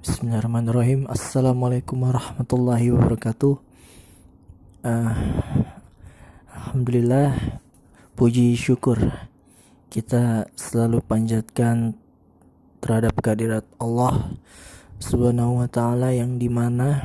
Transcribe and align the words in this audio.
Bismillahirrahmanirrahim. 0.00 1.04
Assalamualaikum 1.12 2.08
warahmatullahi 2.08 2.88
wabarakatuh. 2.88 3.60
Uh, 4.80 5.12
Alhamdulillah 6.56 7.36
Puji 8.16 8.56
syukur 8.56 8.96
Kita 9.92 10.48
selalu 10.56 11.04
panjatkan 11.04 11.92
Terhadap 12.80 13.12
kehadirat 13.20 13.68
Allah 13.76 14.40
Subhanahu 15.04 15.60
wa 15.60 15.68
ta'ala 15.68 16.16
Yang 16.16 16.32
di 16.40 16.48
mana 16.48 17.04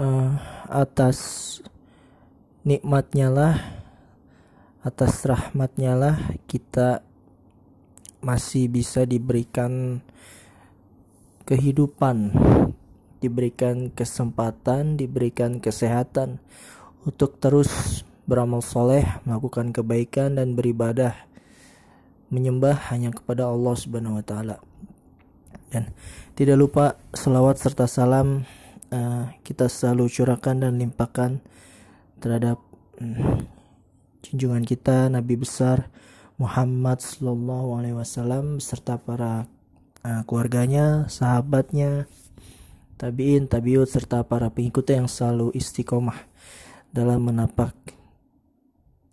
uh, 0.00 0.40
Atas 0.72 1.60
Nikmatnya 2.64 3.28
lah 3.28 3.54
Atas 4.80 5.20
rahmatnya 5.28 5.92
lah 5.92 6.16
Kita 6.48 7.04
Masih 8.24 8.72
bisa 8.72 9.04
diberikan 9.04 10.00
kehidupan, 11.44 12.32
diberikan 13.20 13.92
kesempatan, 13.92 14.96
diberikan 14.96 15.60
kesehatan 15.60 16.40
untuk 17.04 17.36
terus 17.40 18.02
beramal 18.24 18.64
soleh, 18.64 19.04
melakukan 19.28 19.72
kebaikan 19.72 20.40
dan 20.40 20.56
beribadah, 20.56 21.12
menyembah 22.32 22.88
hanya 22.92 23.12
kepada 23.12 23.48
Allah 23.48 23.74
Subhanahu 23.76 24.20
Wa 24.20 24.24
Taala. 24.24 24.56
Dan 25.68 25.92
tidak 26.32 26.56
lupa 26.56 26.84
selawat 27.12 27.60
serta 27.60 27.84
salam 27.84 28.48
uh, 28.88 29.28
kita 29.44 29.68
selalu 29.68 30.08
curahkan 30.08 30.56
dan 30.56 30.80
limpahkan 30.80 31.44
terhadap 32.24 32.56
um, 33.02 33.44
junjungan 34.24 34.64
kita 34.64 35.12
Nabi 35.12 35.36
besar 35.36 35.92
Muhammad 36.40 37.04
Sallallahu 37.04 37.78
Alaihi 37.78 37.96
Wasallam 38.00 38.58
serta 38.58 38.96
para 38.96 39.46
uh, 40.04 40.22
keluarganya, 40.28 41.08
sahabatnya, 41.08 42.06
tabiin, 43.00 43.48
tabiut 43.48 43.88
serta 43.88 44.22
para 44.22 44.52
pengikutnya 44.52 45.04
yang 45.04 45.10
selalu 45.10 45.50
istiqomah 45.56 46.20
dalam 46.94 47.24
menapak 47.24 47.74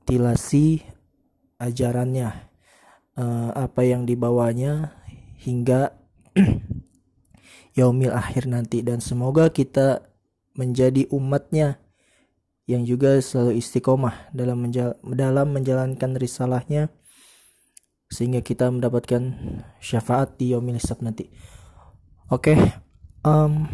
tilasi 0.06 0.84
ajarannya, 1.58 2.52
uh, 3.17 3.50
apa 3.56 3.81
yang 3.88 4.03
dibawanya 4.03 4.94
hingga 5.42 5.95
yaumil 7.80 8.14
akhir 8.14 8.52
nanti. 8.52 8.84
Dan 8.86 9.00
semoga 9.00 9.50
kita 9.50 10.06
menjadi 10.53 11.08
umatnya 11.09 11.80
yang 12.69 12.86
juga 12.86 13.17
selalu 13.19 13.58
istiqomah 13.58 14.31
dalam 14.31 14.67
menjal 14.67 14.95
dalam 15.03 15.52
menjalankan 15.52 16.16
risalahnya 16.16 16.94
sehingga 18.12 18.44
kita 18.44 18.67
mendapatkan 18.67 19.23
syafaat 19.80 20.36
di 20.36 20.52
yaumil 20.52 20.76
hisab 20.76 21.00
nanti. 21.00 21.31
Oke, 22.28 22.52
okay, 22.52 22.59
um, 23.23 23.72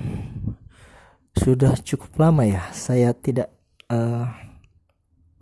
sudah 1.34 1.74
cukup 1.82 2.14
lama 2.22 2.46
ya 2.46 2.70
saya 2.70 3.18
tidak 3.18 3.50
uh, 3.90 4.30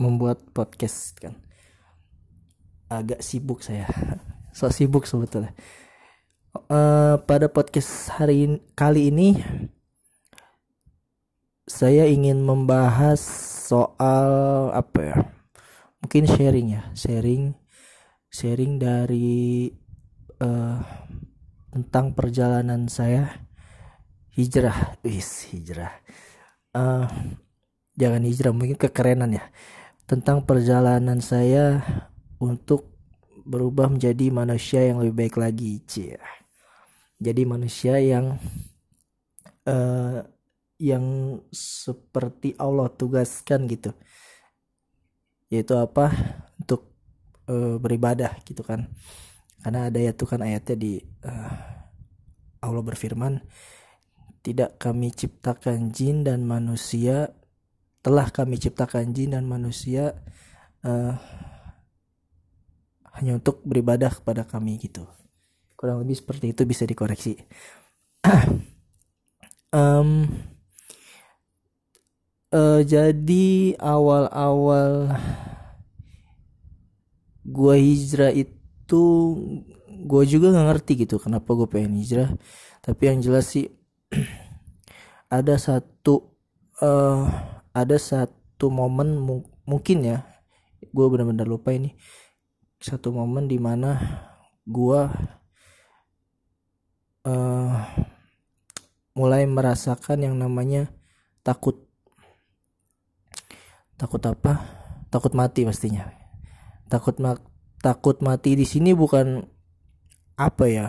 membuat 0.00 0.40
podcast 0.56 1.12
kan. 1.20 1.36
Agak 2.88 3.20
sibuk 3.20 3.60
saya, 3.60 3.84
so 4.56 4.72
sibuk 4.72 5.04
sebetulnya. 5.04 5.52
Uh, 6.72 7.20
pada 7.28 7.52
podcast 7.52 8.08
hari 8.16 8.48
in 8.48 8.64
kali 8.72 9.12
ini 9.12 9.36
saya 11.68 12.08
ingin 12.08 12.40
membahas 12.40 13.20
soal 13.68 14.72
apa 14.72 15.00
ya? 15.04 15.16
Mungkin 16.00 16.24
sharing 16.32 16.80
ya, 16.80 16.82
sharing 16.96 17.65
sharing 18.36 18.76
dari 18.76 19.72
uh, 20.44 20.80
tentang 21.72 22.12
perjalanan 22.12 22.84
saya. 22.92 23.48
Hijrah, 24.36 25.00
wis 25.00 25.48
hijrah. 25.48 25.96
Uh, 26.76 27.08
jangan 27.96 28.20
hijrah 28.28 28.52
mungkin 28.52 28.76
kekerenan 28.76 29.40
ya. 29.40 29.44
Tentang 30.04 30.44
perjalanan 30.44 31.24
saya 31.24 31.80
untuk 32.36 32.92
berubah 33.48 33.88
menjadi 33.88 34.28
manusia 34.28 34.84
yang 34.84 35.00
lebih 35.00 35.16
baik 35.16 35.40
lagi 35.40 35.80
cia 35.88 36.20
jadi 37.16 37.42
manusia 37.48 37.96
yang 37.96 38.36
uh, 39.64 40.20
yang 40.76 41.38
seperti 41.52 42.52
Allah 42.60 42.92
tugaskan 42.92 43.64
gitu. 43.72 43.96
Yaitu 45.48 45.72
apa 45.80 46.12
uh, 47.48 47.76
beribadah 47.80 48.38
gitu 48.46 48.62
kan. 48.62 48.90
Karena 49.62 49.90
ada 49.90 49.98
ya 49.98 50.14
tuh 50.14 50.30
kan 50.30 50.42
ayatnya 50.44 50.76
di 50.78 51.02
uh, 51.26 51.52
Allah 52.62 52.82
berfirman 52.82 53.42
tidak 54.46 54.78
kami 54.78 55.10
ciptakan 55.10 55.90
jin 55.90 56.22
dan 56.22 56.46
manusia 56.46 57.34
telah 57.98 58.30
kami 58.30 58.62
ciptakan 58.62 59.10
jin 59.10 59.34
dan 59.34 59.42
manusia 59.42 60.14
uh, 60.86 61.18
hanya 63.18 63.42
untuk 63.42 63.58
beribadah 63.66 64.14
kepada 64.14 64.46
kami 64.46 64.78
gitu. 64.78 65.02
Kurang 65.74 66.06
lebih 66.06 66.14
seperti 66.14 66.54
itu 66.54 66.62
bisa 66.62 66.86
dikoreksi. 66.86 67.34
Um, 69.76 70.30
uh, 72.48 72.80
jadi 72.80 73.76
awal-awal 73.76 75.12
gue 77.46 77.74
hijrah 77.78 78.34
itu 78.34 79.02
gue 79.86 80.22
juga 80.26 80.50
nggak 80.50 80.66
ngerti 80.74 80.92
gitu 81.06 81.22
kenapa 81.22 81.54
gue 81.54 81.68
pengen 81.70 81.94
hijrah. 82.02 82.30
Tapi 82.82 83.02
yang 83.06 83.18
jelas 83.22 83.46
sih 83.54 83.70
ada 85.38 85.54
satu 85.58 86.34
uh, 86.82 87.30
ada 87.70 87.96
satu 87.98 88.66
momen 88.70 89.18
mu 89.18 89.46
mungkin 89.66 90.02
ya 90.02 90.26
gue 90.82 91.06
benar-benar 91.06 91.46
lupa 91.46 91.70
ini. 91.70 91.94
Satu 92.82 93.14
momen 93.14 93.46
di 93.46 93.62
mana 93.62 93.96
gue 94.66 95.00
uh, 97.26 97.74
mulai 99.14 99.42
merasakan 99.46 100.26
yang 100.26 100.34
namanya 100.34 100.90
takut. 101.46 101.86
Takut 103.96 104.20
apa? 104.28 104.60
Takut 105.08 105.32
mati 105.32 105.64
pastinya 105.64 106.25
takut 106.86 107.18
ma 107.18 107.34
takut 107.82 108.18
mati 108.22 108.54
di 108.54 108.66
sini 108.66 108.94
bukan 108.94 109.42
apa 110.36 110.64
ya 110.68 110.86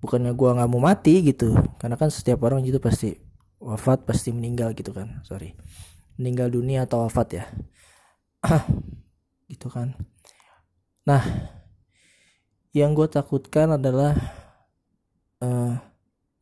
bukannya 0.00 0.32
gua 0.36 0.56
nggak 0.60 0.70
mau 0.70 0.82
mati 0.82 1.24
gitu. 1.24 1.56
Karena 1.80 1.96
kan 1.98 2.12
setiap 2.12 2.44
orang 2.44 2.62
gitu 2.64 2.78
pasti 2.78 3.16
wafat 3.56 4.04
pasti 4.04 4.30
meninggal 4.32 4.76
gitu 4.76 4.92
kan 4.92 5.24
sorry. 5.24 5.56
Meninggal 6.20 6.52
dunia 6.52 6.84
atau 6.84 7.04
wafat 7.04 7.28
ya. 7.42 7.44
Gitu 9.52 9.70
kan. 9.70 9.94
Nah 11.06 11.22
yang 12.74 12.98
gue 12.98 13.06
takutkan 13.06 13.78
adalah 13.78 14.16
uh, 15.38 15.78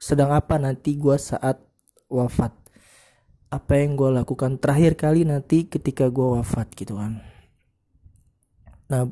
sedang 0.01 0.33
apa 0.33 0.57
nanti 0.57 0.97
gue 0.97 1.13
saat 1.21 1.61
wafat? 2.09 2.55
Apa 3.53 3.77
yang 3.77 3.99
gue 3.99 4.09
lakukan 4.09 4.57
terakhir 4.57 4.97
kali 4.97 5.29
nanti 5.29 5.69
ketika 5.69 6.09
gue 6.09 6.39
wafat 6.39 6.73
gitu 6.75 6.97
kan 6.97 7.34
Nah, 8.91 9.09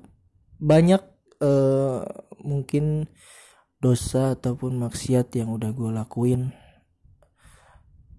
banyak 0.61 1.03
uh, 1.41 2.03
mungkin 2.43 3.09
dosa 3.83 4.39
ataupun 4.39 4.79
maksiat 4.79 5.35
yang 5.35 5.51
udah 5.51 5.71
gue 5.75 5.91
lakuin. 5.91 6.55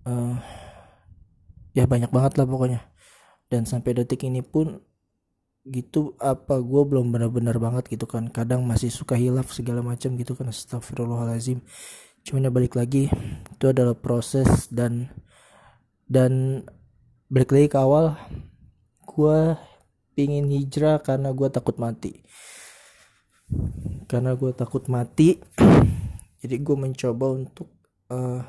Uh, 0.03 0.35
ya 1.71 1.87
banyak 1.87 2.11
banget 2.11 2.35
lah 2.41 2.47
pokoknya. 2.49 2.81
Dan 3.47 3.63
sampai 3.69 3.95
detik 3.95 4.25
ini 4.25 4.41
pun 4.41 4.81
gitu 5.63 6.19
apa 6.19 6.59
gue 6.59 6.81
belum 6.83 7.15
benar-benar 7.15 7.55
banget 7.55 7.95
gitu 7.95 8.03
kan 8.03 8.27
kadang 8.27 8.67
masih 8.67 8.91
suka 8.91 9.15
hilaf 9.15 9.47
segala 9.55 9.79
macam 9.79 10.19
gitu 10.19 10.35
kan 10.35 10.51
astagfirullahalazim 10.51 11.63
cuman 12.27 12.47
ya 12.47 12.51
balik 12.51 12.75
lagi 12.75 13.07
itu 13.47 13.65
adalah 13.71 13.95
proses 13.95 14.67
dan 14.67 15.07
dan 16.11 16.63
balik 17.31 17.55
lagi 17.55 17.71
ke 17.71 17.79
awal 17.79 18.19
gue 19.07 19.55
pingin 20.13 20.49
hijrah 20.49 21.01
karena 21.01 21.33
gue 21.33 21.49
takut 21.49 21.75
mati. 21.81 22.21
Karena 24.07 24.37
gue 24.37 24.53
takut 24.53 24.85
mati 24.89 25.37
jadi 26.41 26.55
gue 26.61 26.75
mencoba 26.77 27.25
untuk 27.33 27.69
uh, 28.13 28.41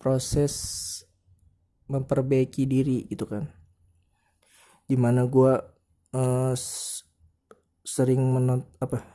proses 0.00 0.54
memperbaiki 1.86 2.64
diri 2.66 3.06
gitu 3.06 3.28
kan. 3.28 3.48
Di 4.88 4.96
mana 4.96 5.28
gue 5.28 5.52
uh, 6.16 6.54
sering 7.82 8.22
menonton 8.22 8.68
apa 8.80 9.12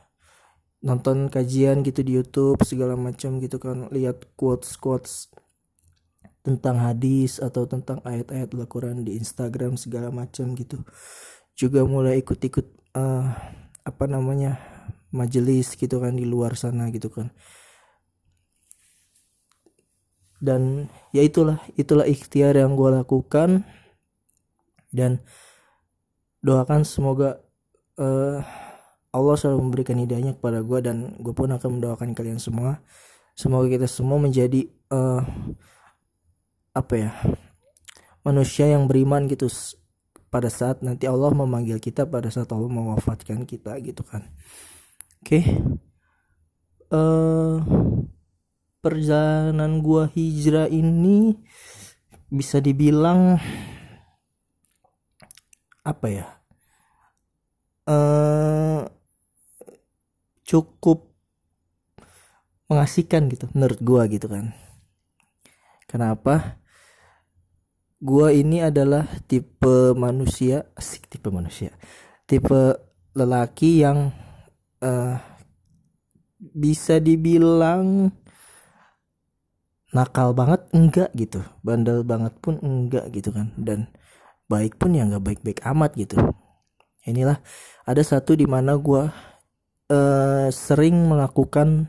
nonton 0.78 1.26
kajian 1.26 1.82
gitu 1.82 2.06
di 2.06 2.14
YouTube 2.14 2.62
segala 2.62 2.94
macam 2.94 3.42
gitu 3.42 3.58
kan 3.58 3.90
lihat 3.90 4.30
quotes 4.38 4.78
quotes 4.78 5.26
tentang 6.48 6.80
hadis 6.80 7.36
atau 7.36 7.68
tentang 7.68 8.00
ayat-ayat 8.08 8.48
Al-Quran 8.56 9.04
di 9.04 9.20
Instagram 9.20 9.76
segala 9.76 10.08
macam 10.08 10.56
gitu. 10.56 10.80
Juga 11.52 11.84
mulai 11.84 12.24
ikut-ikut 12.24 12.96
uh, 12.96 13.28
apa 13.84 14.04
namanya 14.08 14.56
majelis 15.12 15.76
gitu 15.76 16.00
kan 16.00 16.16
di 16.16 16.24
luar 16.24 16.56
sana 16.56 16.88
gitu 16.88 17.12
kan. 17.12 17.28
Dan 20.40 20.88
ya 21.12 21.20
itulah 21.20 21.60
itulah 21.76 22.08
ikhtiar 22.08 22.56
yang 22.56 22.72
gue 22.72 22.88
lakukan. 22.88 23.68
Dan 24.88 25.20
doakan 26.40 26.88
semoga 26.88 27.44
uh, 28.00 28.40
Allah 29.12 29.34
selalu 29.36 29.68
memberikan 29.68 29.98
hidayahnya 30.00 30.40
kepada 30.40 30.64
gue 30.64 30.78
dan 30.80 31.18
gue 31.20 31.34
pun 31.36 31.52
akan 31.52 31.76
mendoakan 31.76 32.16
kalian 32.16 32.40
semua. 32.40 32.80
Semoga 33.36 33.68
kita 33.68 33.86
semua 33.90 34.16
menjadi 34.16 34.66
uh, 34.90 35.22
apa 36.78 36.94
ya 36.94 37.10
manusia 38.22 38.70
yang 38.70 38.86
beriman 38.86 39.26
gitu 39.26 39.50
pada 40.28 40.52
saat 40.52 40.84
nanti 40.84 41.08
Allah 41.08 41.32
memanggil 41.32 41.80
kita 41.82 42.04
pada 42.06 42.28
saat 42.28 42.52
Allah 42.52 42.68
mewafatkan 42.68 43.48
kita 43.48 43.80
gitu 43.80 44.04
kan. 44.04 44.28
Oke. 45.24 45.42
Okay. 45.42 45.44
uh, 46.94 47.58
perjalanan 48.78 49.82
gua 49.82 50.06
hijrah 50.12 50.70
ini 50.70 51.34
bisa 52.28 52.60
dibilang 52.60 53.40
apa 55.82 56.06
ya 56.12 56.26
uh, 57.88 58.84
cukup 60.44 61.08
mengasihkan 62.68 63.32
gitu 63.32 63.48
menurut 63.56 63.80
gua 63.80 64.04
gitu 64.06 64.28
kan. 64.28 64.52
Kenapa 65.88 66.60
gua 67.98 68.30
ini 68.30 68.62
adalah 68.62 69.06
tipe 69.26 69.92
manusia 69.98 70.66
asik 70.78 71.10
tipe 71.10 71.28
manusia 71.34 71.74
tipe 72.28 72.78
lelaki 73.16 73.82
yang 73.82 74.14
uh, 74.84 75.16
bisa 76.38 77.02
dibilang 77.02 78.14
nakal 79.90 80.36
banget 80.36 80.68
enggak 80.76 81.10
gitu. 81.16 81.42
Bandel 81.64 82.04
banget 82.04 82.36
pun 82.38 82.60
enggak 82.60 83.10
gitu 83.10 83.32
kan. 83.32 83.50
Dan 83.58 83.90
baik 84.46 84.78
pun 84.78 84.94
ya 84.94 85.08
nggak 85.08 85.24
baik-baik 85.24 85.60
amat 85.66 85.96
gitu. 85.98 86.16
Inilah 87.08 87.40
ada 87.88 88.02
satu 88.04 88.36
di 88.36 88.44
mana 88.44 88.76
gue 88.76 89.08
uh, 89.88 90.46
sering 90.52 91.08
melakukan 91.08 91.88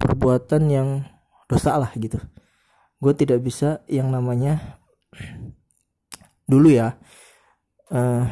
perbuatan 0.00 0.62
yang 0.72 0.88
dosa 1.44 1.76
lah 1.76 1.92
gitu 1.92 2.16
gue 3.00 3.12
tidak 3.16 3.40
bisa 3.40 3.80
yang 3.88 4.12
namanya 4.12 4.80
dulu 6.44 6.68
ya 6.68 7.00
uh, 7.90 8.24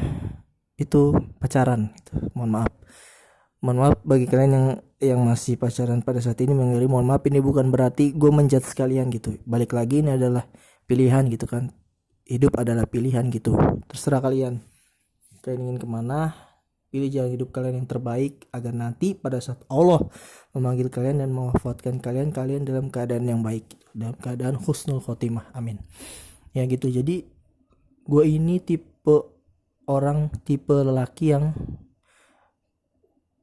itu 0.79 1.11
pacaran 1.41 1.91
gitu. 1.99 2.31
mohon 2.37 2.61
maaf. 2.61 2.71
Mohon 3.59 3.77
maaf 3.83 3.95
bagi 4.07 4.25
kalian 4.31 4.51
yang 4.55 4.67
yang 4.99 5.19
masih 5.27 5.59
pacaran 5.59 5.99
pada 5.99 6.23
saat 6.23 6.39
ini 6.39 6.55
mengeri 6.55 6.87
mohon 6.87 7.07
maaf 7.07 7.23
ini 7.27 7.43
bukan 7.43 7.67
berarti 7.67 8.15
gue 8.15 8.31
menjat 8.31 8.63
sekalian 8.63 9.11
gitu. 9.11 9.35
Balik 9.43 9.75
lagi 9.75 9.99
ini 9.99 10.15
adalah 10.15 10.47
pilihan 10.87 11.27
gitu 11.27 11.43
kan. 11.49 11.75
Hidup 12.23 12.55
adalah 12.55 12.87
pilihan 12.87 13.27
gitu. 13.27 13.59
Terserah 13.91 14.23
kalian. 14.23 14.63
Kalian 15.43 15.59
ingin 15.67 15.77
ke 15.83 15.87
mana 15.87 16.48
pilih 16.89 17.09
jalan 17.09 17.37
hidup 17.37 17.49
kalian 17.53 17.85
yang 17.85 17.89
terbaik 17.89 18.49
agar 18.49 18.73
nanti 18.73 19.13
pada 19.13 19.37
saat 19.37 19.61
Allah 19.69 20.01
memanggil 20.57 20.89
kalian 20.89 21.21
dan 21.21 21.29
mewafatkan 21.29 22.01
kalian 22.01 22.33
kalian 22.33 22.65
dalam 22.65 22.89
keadaan 22.89 23.29
yang 23.29 23.41
baik 23.45 23.77
dalam 23.93 24.17
keadaan 24.17 24.57
husnul 24.57 25.01
khotimah. 25.01 25.53
Amin. 25.53 25.77
Ya 26.53 26.65
gitu. 26.65 26.89
Jadi 26.89 27.29
gue 28.09 28.23
ini 28.25 28.57
tipe 28.57 29.15
orang 29.85 30.33
tipe 30.41 30.73
lelaki 30.73 31.37
yang 31.37 31.53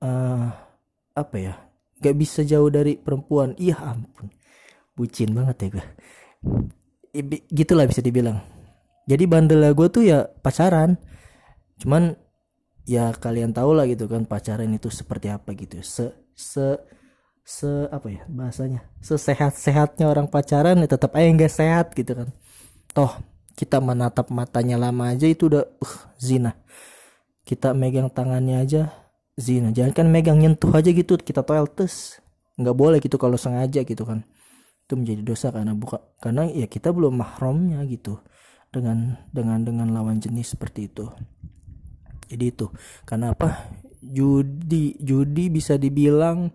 uh, 0.02 0.50
apa 1.14 1.36
ya 1.38 1.54
gak 2.02 2.16
bisa 2.18 2.42
jauh 2.42 2.66
dari 2.66 2.98
perempuan. 2.98 3.54
Iya 3.56 3.78
ampun. 3.78 4.34
Bucin 4.98 5.30
banget 5.30 5.56
ya 5.62 5.68
gue 5.78 5.86
gitulah 7.54 7.86
bisa 7.88 8.02
dibilang. 8.02 8.42
Jadi 9.06 9.24
bandel 9.30 9.62
gue 9.70 9.88
tuh 9.88 10.02
ya 10.02 10.26
pacaran. 10.42 10.98
Cuman 11.78 12.25
ya 12.86 13.10
kalian 13.12 13.50
tahu 13.50 13.74
lah 13.74 13.84
gitu 13.90 14.06
kan 14.06 14.24
pacaran 14.24 14.70
itu 14.70 14.88
seperti 14.88 15.28
apa 15.28 15.52
gitu. 15.58 15.82
Se 15.82 16.14
se 16.32 16.78
se 17.42 17.90
apa 17.90 18.06
ya 18.08 18.22
bahasanya? 18.30 18.86
Sesehat 19.02 19.58
sehatnya 19.58 20.06
orang 20.06 20.30
pacaran 20.30 20.78
ya 20.80 20.88
tetap 20.88 21.12
aja 21.18 21.28
nggak 21.28 21.52
sehat 21.52 21.86
gitu 21.98 22.14
kan. 22.14 22.28
Toh 22.94 23.12
kita 23.58 23.82
menatap 23.82 24.30
matanya 24.30 24.78
lama 24.78 25.10
aja 25.12 25.26
itu 25.26 25.50
udah 25.50 25.66
uh, 25.82 25.94
zina. 26.16 26.54
Kita 27.42 27.74
megang 27.74 28.08
tangannya 28.08 28.62
aja 28.62 28.82
zina. 29.34 29.74
Jangan 29.74 29.92
kan 29.92 30.06
megang 30.08 30.38
nyentuh 30.38 30.70
aja 30.70 30.88
gitu 30.94 31.18
kita 31.18 31.42
toel 31.42 31.66
tes. 31.66 32.22
Nggak 32.56 32.76
boleh 32.78 32.98
gitu 33.02 33.18
kalau 33.18 33.36
sengaja 33.36 33.82
gitu 33.82 34.06
kan. 34.06 34.22
Itu 34.86 34.94
menjadi 34.94 35.26
dosa 35.26 35.50
karena 35.50 35.74
buka 35.74 35.98
karena 36.22 36.46
ya 36.46 36.70
kita 36.70 36.94
belum 36.94 37.18
mahramnya 37.18 37.82
gitu. 37.90 38.22
Dengan 38.70 39.18
dengan 39.30 39.62
dengan 39.62 39.88
lawan 39.94 40.18
jenis 40.22 40.54
seperti 40.54 40.90
itu 40.90 41.08
jadi 42.26 42.44
itu. 42.50 42.66
Karena 43.06 43.32
apa? 43.32 43.70
Judi 44.02 44.94
judi 45.02 45.50
bisa 45.50 45.74
dibilang 45.74 46.54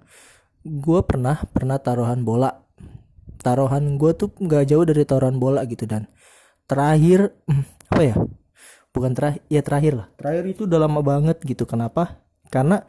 gue 0.62 1.00
pernah 1.04 1.42
pernah 1.50 1.82
taruhan 1.82 2.22
bola. 2.22 2.52
Taruhan 3.42 3.98
gue 3.98 4.12
tuh 4.14 4.30
nggak 4.38 4.64
jauh 4.70 4.86
dari 4.86 5.04
taruhan 5.04 5.42
bola 5.42 5.66
gitu 5.66 5.90
dan. 5.90 6.06
Terakhir 6.70 7.34
apa 7.92 8.02
ya? 8.04 8.16
Bukan 8.92 9.12
terakhir 9.16 9.42
ya 9.48 9.62
terakhir 9.64 9.94
lah. 9.98 10.08
Terakhir 10.20 10.44
itu 10.52 10.62
udah 10.68 10.80
lama 10.80 11.02
banget 11.02 11.40
gitu. 11.44 11.64
Kenapa? 11.64 12.22
Karena 12.52 12.84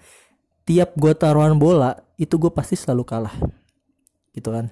tiap 0.66 0.94
gue 0.98 1.14
taruhan 1.14 1.58
bola 1.58 1.94
itu 2.18 2.38
gue 2.38 2.50
pasti 2.50 2.74
selalu 2.74 3.02
kalah. 3.06 3.34
Gitu 4.34 4.50
kan? 4.50 4.70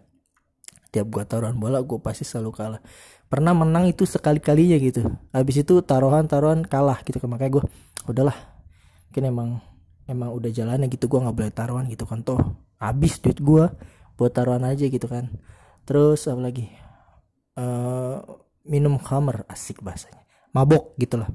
Tiap 0.90 1.06
gue 1.06 1.22
taruhan 1.22 1.54
bola 1.54 1.78
gue 1.82 1.98
pasti 2.02 2.26
selalu 2.26 2.50
kalah. 2.50 2.80
Pernah 3.30 3.54
menang 3.54 3.86
itu 3.86 4.02
sekali 4.02 4.42
kalinya 4.42 4.74
gitu. 4.82 5.06
Habis 5.30 5.62
itu 5.62 5.78
taruhan 5.86 6.26
taruhan 6.26 6.66
kalah 6.66 6.98
gitu. 7.06 7.22
Kan 7.22 7.30
makanya 7.30 7.62
gue 7.62 7.64
udahlah. 8.10 8.36
Mungkin 9.10 9.24
emang 9.26 9.50
emang 10.06 10.30
udah 10.34 10.50
jalannya 10.50 10.90
gitu 10.90 11.06
gue 11.06 11.20
nggak 11.22 11.36
boleh 11.36 11.52
taruhan 11.54 11.86
gitu 11.88 12.04
kan. 12.04 12.22
Toh 12.26 12.40
habis 12.80 13.18
duit 13.22 13.38
gue 13.38 13.64
buat 14.18 14.32
taruhan 14.34 14.66
aja 14.66 14.84
gitu 14.86 15.06
kan. 15.06 15.30
Terus 15.88 16.26
apa 16.28 16.40
lagi? 16.42 16.66
Uh, 17.58 18.22
minum 18.66 18.96
khamer 19.00 19.44
asik 19.50 19.82
bahasanya. 19.82 20.22
Mabok 20.54 20.94
gitulah. 20.98 21.30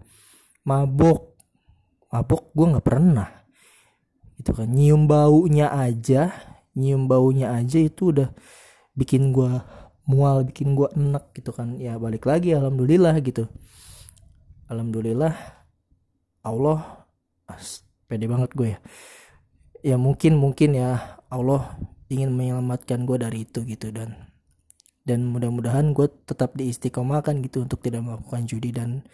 Mabok. 0.63 1.35
Mabok 2.11 2.51
gue 2.55 2.65
nggak 2.75 2.85
pernah. 2.85 3.29
Itu 4.35 4.51
kan. 4.51 4.71
Nyium 4.71 5.07
baunya 5.07 5.71
aja 5.71 6.31
nyium 6.75 7.07
baunya 7.07 7.55
aja 7.55 7.79
itu 7.79 8.11
udah 8.11 8.29
bikin 8.93 9.31
gua 9.31 9.63
mual 10.05 10.43
bikin 10.45 10.75
gua 10.75 10.91
enak 10.93 11.31
gitu 11.33 11.55
kan. 11.55 11.79
Ya 11.79 11.95
balik 11.97 12.27
lagi 12.27 12.53
alhamdulillah 12.53 13.15
gitu. 13.23 13.47
Alhamdulillah 14.67 15.33
Allah 16.45 17.09
pede 18.05 18.29
banget 18.29 18.53
gue 18.53 18.77
ya. 18.77 18.79
Ya 19.85 19.95
mungkin 19.97 20.37
mungkin 20.37 20.77
ya 20.77 21.17
Allah 21.29 21.77
ingin 22.09 22.33
menyelamatkan 22.33 23.09
gue 23.09 23.17
dari 23.17 23.49
itu 23.49 23.65
gitu 23.65 23.89
dan 23.89 24.29
dan 25.05 25.25
mudah-mudahan 25.29 25.93
gue 25.93 26.09
tetap 26.25 26.57
diistiqomahkan 26.57 27.41
gitu 27.45 27.65
untuk 27.65 27.81
tidak 27.81 28.01
melakukan 28.05 28.49
judi 28.49 28.73
dan 28.73 29.05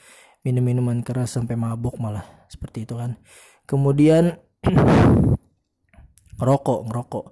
minum 0.43 0.63
minuman 0.63 1.03
keras 1.03 1.35
sampai 1.35 1.55
mabuk 1.55 1.99
malah 1.99 2.23
seperti 2.51 2.83
itu 2.87 2.99
kan. 2.99 3.19
Kemudian 3.67 4.35
ngerokok 6.39 6.79
ngerokok. 6.87 7.25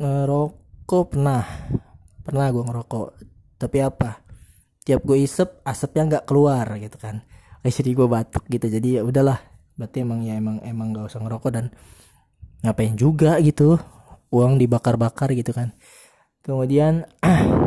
Ngerokok 0.00 1.04
pernah 1.12 1.44
pernah 2.24 2.46
gue 2.52 2.64
ngerokok. 2.64 3.06
Tapi 3.56 3.78
apa? 3.80 4.24
Tiap 4.84 5.00
gue 5.04 5.18
isep 5.20 5.64
asapnya 5.64 6.02
nggak 6.16 6.24
keluar 6.28 6.64
gitu 6.80 6.96
kan 6.96 7.24
jadi 7.74 7.90
gue 7.96 8.06
batuk 8.06 8.44
gitu. 8.46 8.66
Jadi 8.68 9.00
ya 9.00 9.02
udahlah. 9.02 9.38
Berarti 9.76 10.02
emang 10.02 10.24
ya 10.24 10.34
emang 10.38 10.60
emang 10.64 10.92
gak 10.96 11.12
usah 11.12 11.20
ngerokok 11.20 11.50
dan 11.52 11.66
ngapain 12.62 12.94
juga 12.94 13.38
gitu. 13.40 13.80
Uang 14.30 14.58
dibakar-bakar 14.58 15.32
gitu 15.32 15.54
kan. 15.54 15.72
Kemudian 16.42 17.06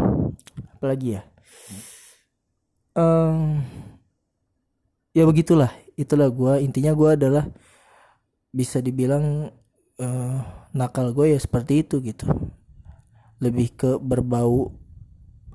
apa 0.75 0.85
lagi 0.85 1.19
ya? 1.19 1.21
Um, 2.95 3.63
ya 5.15 5.23
begitulah. 5.23 5.71
Itulah 5.99 6.31
gue 6.31 6.53
intinya 6.63 6.95
gue 6.95 7.09
adalah 7.15 7.45
bisa 8.49 8.79
dibilang 8.81 9.51
uh, 9.99 10.39
nakal 10.75 11.11
gue 11.15 11.35
ya 11.35 11.39
seperti 11.39 11.87
itu 11.87 12.03
gitu. 12.03 12.27
Lebih 13.39 13.67
ke 13.75 13.89
berbau 13.99 14.75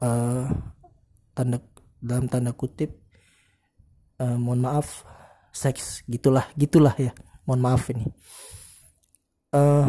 uh, 0.00 0.48
tanda 1.36 1.60
dalam 2.00 2.28
tanda 2.28 2.52
kutip 2.52 3.03
uh, 4.20 4.38
mohon 4.38 4.62
maaf 4.62 5.06
seks 5.54 6.02
gitulah 6.10 6.46
gitulah 6.58 6.94
ya. 6.98 7.14
Mohon 7.46 7.60
maaf 7.62 7.82
ini. 7.92 8.06
Uh, 9.54 9.86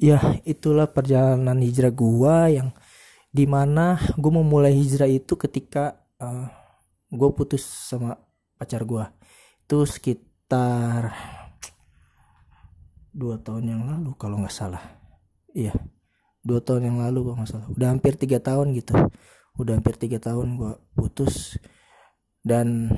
ya 0.00 0.18
itulah 0.42 0.90
perjalanan 0.90 1.60
hijrah 1.62 1.94
gua 1.94 2.50
yang 2.50 2.74
di 3.30 3.46
mana 3.46 3.94
gue 4.18 4.32
memulai 4.34 4.74
hijrah 4.74 5.06
itu 5.06 5.38
ketika 5.38 6.02
uh, 6.18 6.50
gue 7.14 7.30
putus 7.30 7.62
sama 7.62 8.18
pacar 8.58 8.82
gue 8.82 9.06
itu 9.62 9.78
sekitar 9.86 11.14
dua 13.14 13.38
tahun 13.38 13.78
yang 13.78 13.82
lalu 13.86 14.10
kalau 14.18 14.42
nggak 14.42 14.50
salah. 14.50 14.82
Iya 15.54 15.74
dua 16.42 16.58
tahun 16.58 16.90
yang 16.90 16.98
lalu 16.98 17.30
kalau 17.30 17.36
nggak 17.38 17.50
salah. 17.54 17.68
Udah 17.70 17.88
hampir 17.94 18.18
tiga 18.18 18.42
tahun 18.42 18.74
gitu. 18.74 18.98
Udah 19.62 19.78
hampir 19.78 19.94
tiga 19.94 20.18
tahun 20.18 20.58
gue 20.58 20.72
putus 20.98 21.54
dan 22.40 22.90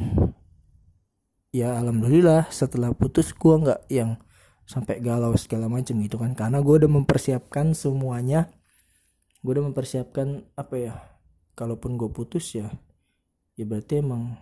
ya 1.52 1.76
alhamdulillah 1.76 2.48
setelah 2.48 2.94
putus 2.96 3.34
gue 3.36 3.54
nggak 3.54 3.80
yang 3.92 4.16
sampai 4.64 5.02
galau 5.02 5.34
segala 5.36 5.68
macam 5.68 5.98
gitu 6.00 6.16
kan. 6.16 6.32
Karena 6.32 6.64
gue 6.64 6.74
udah 6.84 6.90
mempersiapkan 6.90 7.76
semuanya. 7.76 8.48
Gue 9.42 9.58
udah 9.58 9.66
mempersiapkan 9.68 10.46
apa 10.54 10.74
ya 10.78 10.94
kalaupun 11.52 12.00
gue 12.00 12.08
putus 12.08 12.56
ya 12.56 12.72
ya 13.56 13.64
berarti 13.68 14.00
emang 14.00 14.32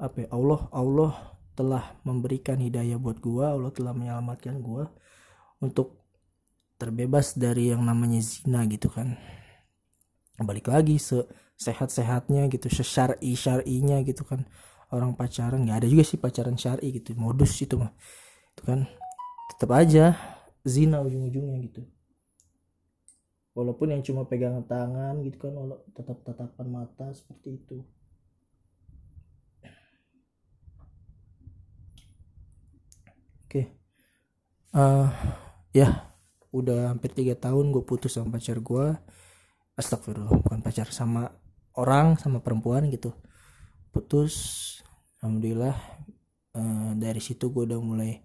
apa 0.00 0.26
ya 0.26 0.28
Allah 0.34 0.60
Allah 0.74 1.12
telah 1.54 1.84
memberikan 2.02 2.58
hidayah 2.58 2.98
buat 2.98 3.20
gue 3.22 3.44
Allah 3.44 3.70
telah 3.70 3.92
menyelamatkan 3.94 4.58
gue 4.58 4.84
untuk 5.62 6.00
terbebas 6.80 7.36
dari 7.36 7.70
yang 7.70 7.84
namanya 7.84 8.18
zina 8.24 8.64
gitu 8.66 8.88
kan 8.88 9.20
balik 10.46 10.72
lagi 10.72 10.96
se 11.00 11.24
sehat-sehatnya 11.60 12.48
gitu 12.48 12.72
sesyari 12.72 13.36
syarinya 13.36 14.00
gitu 14.04 14.24
kan. 14.24 14.44
Orang 14.90 15.14
pacaran 15.14 15.62
nggak 15.62 15.84
ada 15.84 15.88
juga 15.88 16.02
sih 16.02 16.18
pacaran 16.18 16.56
syari 16.58 16.90
gitu 16.96 17.14
modus 17.14 17.54
itu 17.62 17.76
mah. 17.78 17.92
Itu 18.56 18.62
kan 18.66 18.88
tetap 19.54 19.70
aja 19.76 20.16
zina 20.64 21.00
ujung-ujungnya 21.04 21.58
gitu. 21.68 21.82
Walaupun 23.54 23.92
yang 23.92 24.02
cuma 24.06 24.24
pegangan 24.24 24.64
tangan 24.64 25.20
gitu 25.26 25.36
kan 25.36 25.52
tetap 25.92 26.22
tatapan 26.24 26.66
mata 26.70 27.12
seperti 27.12 27.60
itu. 27.60 27.78
Oke. 33.50 33.66
Okay. 33.66 33.80
uh, 34.74 35.10
ya 35.74 36.06
udah 36.50 36.94
hampir 36.94 37.14
tiga 37.14 37.38
tahun 37.38 37.70
gue 37.70 37.82
putus 37.86 38.18
sama 38.18 38.38
pacar 38.38 38.58
gue 38.58 38.86
astagfirullah 39.80 40.36
bukan 40.44 40.60
pacar 40.60 40.92
sama 40.92 41.32
orang 41.74 42.20
sama 42.20 42.44
perempuan 42.44 42.86
gitu. 42.92 43.16
Putus 43.90 44.34
alhamdulillah 45.20 45.76
uh, 46.54 46.92
dari 46.94 47.18
situ 47.18 47.50
gue 47.50 47.66
udah 47.66 47.80
mulai 47.80 48.20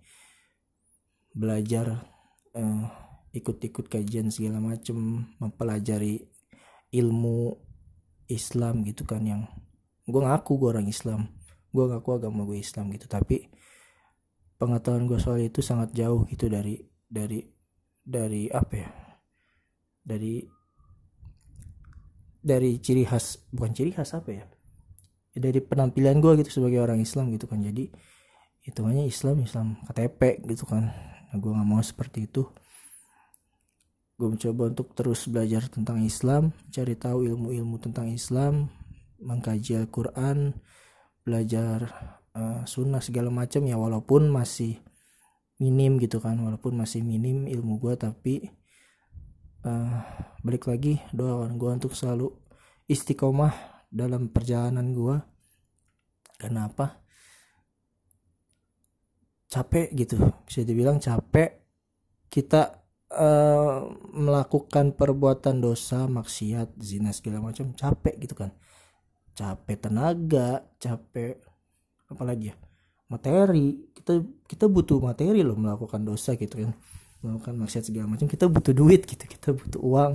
belajar 1.36 2.06
uh, 2.56 2.86
ikut-ikut 3.36 3.92
kajian 3.92 4.32
segala 4.32 4.64
macem 4.64 5.28
mempelajari 5.40 6.24
ilmu 6.96 7.60
Islam 8.32 8.88
gitu 8.88 9.04
kan 9.04 9.22
yang 9.26 9.42
gue 10.08 10.22
ngaku 10.22 10.52
gue 10.60 10.70
orang 10.72 10.88
Islam. 10.88 11.28
Gue 11.76 11.92
ngaku 11.92 12.24
agama 12.24 12.48
gue 12.48 12.60
Islam 12.60 12.92
gitu 12.96 13.12
tapi 13.12 13.52
pengetahuan 14.56 15.04
gue 15.08 15.20
soal 15.20 15.44
itu 15.44 15.60
sangat 15.60 15.92
jauh 15.92 16.24
gitu 16.32 16.48
dari 16.48 16.80
dari 17.08 17.44
dari 18.00 18.48
apa 18.48 18.74
ya? 18.74 18.90
Dari 20.06 20.55
dari 22.46 22.78
ciri 22.78 23.02
khas 23.02 23.42
bukan 23.50 23.74
ciri 23.74 23.90
khas 23.90 24.14
apa 24.14 24.30
ya, 24.30 24.46
ya 25.34 25.40
dari 25.42 25.58
penampilan 25.66 26.22
gue 26.22 26.46
gitu 26.46 26.62
sebagai 26.62 26.86
orang 26.86 27.02
Islam 27.02 27.34
gitu 27.34 27.50
kan. 27.50 27.66
Jadi 27.66 27.90
hitungannya 28.70 29.10
Islam 29.10 29.42
Islam 29.42 29.68
KTP 29.90 30.46
gitu 30.46 30.70
kan. 30.70 30.94
Nah, 30.94 31.38
gue 31.42 31.50
nggak 31.50 31.66
mau 31.66 31.82
seperti 31.82 32.30
itu. 32.30 32.46
Gue 34.16 34.30
mencoba 34.30 34.70
untuk 34.70 34.94
terus 34.94 35.26
belajar 35.26 35.66
tentang 35.68 36.06
Islam 36.06 36.54
cari 36.70 36.94
tahu 36.94 37.26
ilmu-ilmu 37.26 37.82
tentang 37.82 38.14
Islam 38.14 38.70
mengkaji 39.18 39.82
Al-Quran 39.82 40.54
belajar 41.26 41.90
uh, 42.38 42.62
sunnah 42.70 43.02
segala 43.02 43.34
macam. 43.34 43.66
Ya 43.66 43.76
walaupun 43.76 44.30
masih 44.30 44.86
minim 45.60 45.96
gitu 46.04 46.20
kan 46.20 46.36
walaupun 46.36 46.76
masih 46.76 47.00
minim 47.00 47.48
ilmu 47.48 47.80
gue 47.80 47.96
tapi 47.96 48.52
uh, 49.66 50.00
balik 50.46 50.70
lagi 50.70 51.02
doakan 51.10 51.58
gue 51.58 51.72
untuk 51.82 51.94
selalu 51.98 52.30
istiqomah 52.86 53.54
dalam 53.90 54.30
perjalanan 54.30 54.94
gue 54.94 55.18
karena 56.38 56.70
apa? 56.70 57.02
Capek 59.50 59.88
gitu 59.96 60.20
bisa 60.46 60.62
dibilang 60.62 61.02
capek. 61.02 61.64
Kita 62.28 62.76
uh, 63.16 63.88
melakukan 64.14 64.94
perbuatan 64.94 65.64
dosa 65.64 66.06
maksiat 66.06 66.76
zina 66.84 67.16
segala 67.16 67.42
macam 67.42 67.72
capek 67.74 68.16
gitu 68.22 68.36
kan. 68.36 68.52
Capek 69.36 69.78
tenaga 69.80 70.64
capek 70.78 71.40
apalagi 72.12 72.52
ya? 72.52 72.56
Materi. 73.08 73.96
Kita 73.96 74.20
kita 74.46 74.66
butuh 74.68 75.00
materi 75.00 75.40
loh 75.42 75.56
melakukan 75.56 76.04
dosa 76.04 76.36
gitu 76.36 76.62
kan 76.62 76.76
melakukan 77.26 77.58
maksiat 77.58 77.90
segala 77.90 78.06
macam 78.06 78.30
kita 78.30 78.46
butuh 78.46 78.74
duit 78.78 79.10
gitu 79.10 79.26
kita 79.26 79.58
butuh 79.58 79.82
uang. 79.82 80.14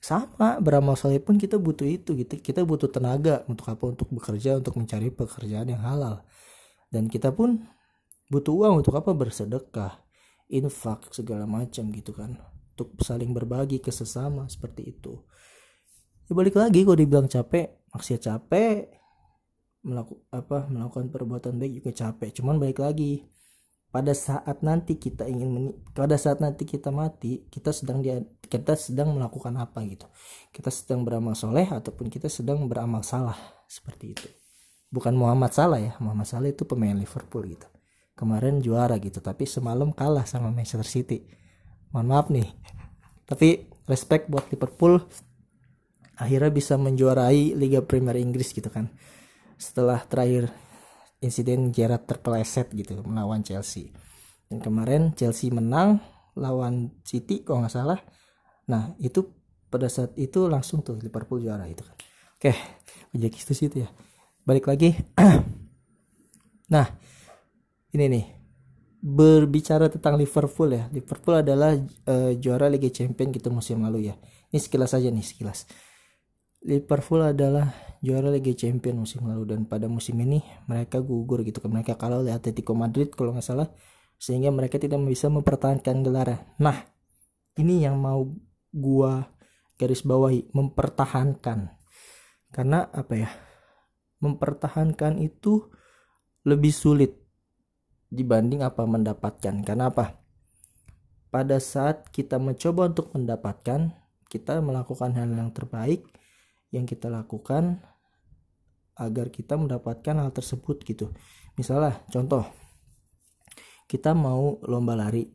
Sama 0.00 0.62
beramal 0.62 0.94
soleh 0.94 1.18
pun 1.18 1.34
kita 1.34 1.58
butuh 1.58 1.82
itu 1.82 2.14
gitu. 2.14 2.38
Kita 2.38 2.62
butuh 2.62 2.86
tenaga 2.86 3.42
untuk 3.50 3.66
apa? 3.66 3.90
Untuk 3.90 4.08
bekerja 4.14 4.60
untuk 4.60 4.78
mencari 4.78 5.10
pekerjaan 5.10 5.66
yang 5.66 5.82
halal. 5.82 6.22
Dan 6.92 7.10
kita 7.10 7.34
pun 7.34 7.66
butuh 8.30 8.54
uang 8.54 8.86
untuk 8.86 8.94
apa? 8.94 9.10
Bersedekah 9.10 9.98
infak 10.46 11.10
segala 11.10 11.42
macam 11.50 11.90
gitu 11.90 12.14
kan. 12.14 12.38
Untuk 12.76 12.94
saling 13.02 13.34
berbagi 13.34 13.82
ke 13.82 13.90
sesama 13.90 14.46
seperti 14.46 14.94
itu. 14.94 15.18
Ya 16.30 16.38
balik 16.38 16.54
lagi 16.54 16.86
kalau 16.86 16.98
dibilang 16.98 17.26
capek 17.30 17.86
maksiat 17.90 18.20
capek 18.26 18.90
melakukan 19.86 20.26
apa 20.34 20.66
melakukan 20.66 21.06
perbuatan 21.10 21.54
baik 21.58 21.82
juga 21.82 21.90
capek. 21.94 22.30
Cuman 22.42 22.62
balik 22.62 22.78
lagi 22.78 23.26
pada 23.90 24.12
saat 24.12 24.60
nanti 24.60 24.98
kita 24.98 25.24
ingin 25.24 25.72
pada 25.96 26.18
saat 26.20 26.42
nanti 26.42 26.68
kita 26.68 26.92
mati 26.92 27.46
kita 27.48 27.72
sedang 27.72 28.04
dia 28.04 28.20
kita 28.46 28.76
sedang 28.78 29.14
melakukan 29.16 29.54
apa 29.58 29.82
gitu. 29.86 30.06
Kita 30.52 30.70
sedang 30.70 31.02
beramal 31.02 31.34
soleh 31.34 31.66
ataupun 31.66 32.10
kita 32.12 32.30
sedang 32.30 32.66
beramal 32.70 33.02
salah 33.02 33.36
seperti 33.66 34.14
itu. 34.14 34.28
Bukan 34.86 35.18
Muhammad 35.18 35.50
Salah 35.50 35.82
ya 35.82 35.92
Muhammad 35.98 36.30
Salah 36.30 36.48
itu 36.48 36.62
pemain 36.62 36.94
Liverpool 36.94 37.42
gitu. 37.50 37.66
Kemarin 38.16 38.64
juara 38.64 38.96
gitu 38.96 39.20
tapi 39.20 39.44
semalam 39.44 39.92
kalah 39.92 40.24
sama 40.24 40.48
Manchester 40.48 40.86
City. 40.86 41.26
Mohon 41.92 42.06
maaf 42.08 42.26
nih. 42.32 42.48
Tapi 43.28 43.48
respect 43.90 44.30
buat 44.30 44.46
Liverpool. 44.48 45.02
Akhirnya 46.16 46.48
bisa 46.48 46.80
menjuarai 46.80 47.52
Liga 47.52 47.84
Premier 47.84 48.16
Inggris 48.16 48.56
gitu 48.56 48.72
kan. 48.72 48.88
Setelah 49.60 50.00
terakhir 50.08 50.48
insiden 51.20 51.72
Gerrard 51.72 52.04
terpeleset 52.04 52.72
gitu 52.72 53.00
melawan 53.04 53.40
Chelsea. 53.40 53.92
Dan 54.46 54.62
kemarin 54.62 55.12
Chelsea 55.16 55.50
menang 55.50 55.98
lawan 56.36 56.92
City 57.02 57.42
kalau 57.42 57.64
nggak 57.64 57.74
salah. 57.74 58.00
Nah 58.68 58.94
itu 59.00 59.24
pada 59.66 59.90
saat 59.90 60.14
itu 60.14 60.46
langsung 60.46 60.84
tuh 60.84 61.00
Liverpool 61.00 61.42
juara 61.42 61.66
itu 61.66 61.82
kan. 61.82 61.96
Oke 62.36 62.52
ojek 63.16 63.32
itu 63.32 63.52
situ 63.56 63.76
ya. 63.84 63.90
Balik 64.44 64.68
lagi. 64.68 64.94
Nah 66.66 66.82
ini 67.94 68.06
nih. 68.10 68.26
Berbicara 69.06 69.86
tentang 69.86 70.18
Liverpool 70.18 70.74
ya. 70.74 70.90
Liverpool 70.90 71.38
adalah 71.38 71.78
uh, 72.10 72.34
juara 72.34 72.66
Liga 72.66 72.90
Champions 72.90 73.38
gitu 73.38 73.54
musim 73.54 73.78
lalu 73.86 74.10
ya. 74.10 74.18
Ini 74.50 74.58
sekilas 74.58 74.90
aja 74.98 75.06
nih 75.06 75.22
sekilas 75.22 75.62
Liverpool 76.66 77.22
adalah 77.22 77.70
juara 78.02 78.28
Liga 78.34 78.50
Champions 78.52 78.98
musim 78.98 79.22
lalu 79.24 79.54
dan 79.54 79.70
pada 79.70 79.86
musim 79.86 80.18
ini 80.18 80.42
mereka 80.66 80.98
gugur 80.98 81.46
gitu 81.46 81.62
kan 81.62 81.70
mereka 81.70 81.94
kalah 81.94 82.20
oleh 82.20 82.34
Atletico 82.34 82.74
Madrid 82.74 83.14
kalau 83.14 83.32
nggak 83.32 83.46
salah 83.46 83.70
sehingga 84.18 84.50
mereka 84.50 84.80
tidak 84.80 84.98
bisa 85.06 85.30
mempertahankan 85.30 86.02
gelar. 86.02 86.56
Nah, 86.58 86.76
ini 87.60 87.84
yang 87.84 88.00
mau 88.00 88.26
gua 88.72 89.30
garis 89.76 90.02
bawahi 90.02 90.50
mempertahankan. 90.52 91.76
Karena 92.50 92.88
apa 92.88 93.14
ya? 93.14 93.30
Mempertahankan 94.24 95.20
itu 95.20 95.68
lebih 96.48 96.72
sulit 96.72 97.12
dibanding 98.08 98.64
apa 98.64 98.88
mendapatkan. 98.88 99.54
Karena 99.60 99.92
apa? 99.92 100.16
Pada 101.28 101.60
saat 101.60 102.08
kita 102.08 102.40
mencoba 102.40 102.88
untuk 102.88 103.12
mendapatkan, 103.12 103.92
kita 104.32 104.64
melakukan 104.64 105.12
hal 105.12 105.28
yang 105.28 105.52
terbaik, 105.52 106.08
yang 106.76 106.84
kita 106.84 107.08
lakukan 107.08 107.80
agar 108.96 109.28
kita 109.28 109.60
mendapatkan 109.60 110.16
hal 110.16 110.32
tersebut 110.32 110.80
gitu. 110.84 111.12
Misalnya 111.60 112.00
contoh 112.08 112.44
kita 113.88 114.16
mau 114.16 114.60
lomba 114.64 114.96
lari. 114.96 115.28